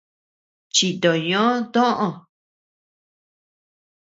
Chito 0.75 1.11
ñö 1.27 1.43
toʼö. 1.73 2.09